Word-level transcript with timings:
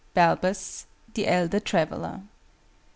BALBUS. 0.15 0.87
THE 1.13 1.27
ELDER 1.27 1.59
TRAVELLER. 1.59 2.21